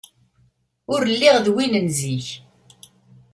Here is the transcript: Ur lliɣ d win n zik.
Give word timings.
Ur 0.93 1.01
lliɣ 1.13 1.35
d 1.45 1.47
win 1.53 1.73
n 1.85 1.87
zik. 1.97 2.27